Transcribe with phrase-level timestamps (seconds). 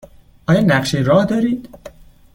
[0.47, 1.67] آیا نقشه راه دارید؟